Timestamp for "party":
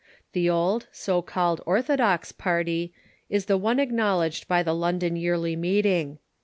2.31-2.91